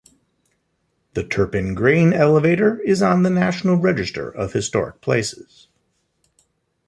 [1.13, 5.67] The Turpin grain elevator is on the National Register of Historic Places.